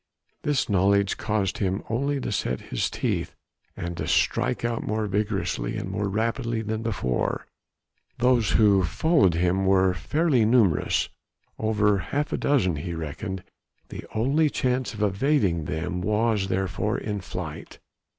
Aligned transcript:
This 0.41 0.67
knowledge 0.67 1.17
caused 1.17 1.59
him 1.59 1.83
only 1.87 2.19
to 2.21 2.31
set 2.31 2.59
his 2.73 2.89
teeth, 2.89 3.35
and 3.77 3.95
to 3.97 4.07
strike 4.07 4.65
out 4.65 4.81
more 4.81 5.05
vigorously 5.05 5.77
and 5.77 5.91
more 5.91 6.07
rapidly 6.09 6.63
than 6.63 6.81
before; 6.81 7.45
those 8.17 8.53
who 8.53 8.83
followed 8.83 9.35
him 9.35 9.63
were 9.63 9.93
fairly 9.93 10.43
numerous 10.43 11.09
over 11.59 11.99
half 11.99 12.33
a 12.33 12.37
dozen 12.37 12.77
he 12.77 12.95
reckoned 12.95 13.43
the 13.89 14.03
only 14.15 14.49
chance 14.49 14.95
of 14.95 15.03
evading 15.03 15.65
them 15.65 16.01
was, 16.01 16.47
therefore, 16.47 16.97
in 16.97 17.21
flight. 17.21 17.77